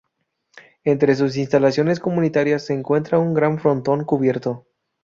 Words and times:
Entre 0.83 1.13
sus 1.13 1.37
instalaciones 1.37 1.99
comunitarias 1.99 2.65
se 2.65 2.73
encuentra 2.73 3.19
un 3.19 3.35
gran 3.35 3.59
frontón 3.59 4.03
cubierto. 4.03 4.65